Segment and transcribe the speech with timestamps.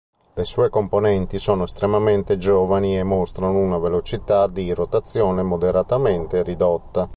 [0.33, 7.07] Le sue componenti sono estremamente giovani e mostrano una velocità di rotazione moderatamente ridotta.